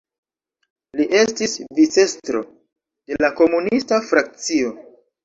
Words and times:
Li 1.01 1.05
estis 1.19 1.53
vicestro 1.79 2.41
de 2.49 3.21
la 3.25 3.31
komunista 3.43 4.01
frakcio. 4.09 4.73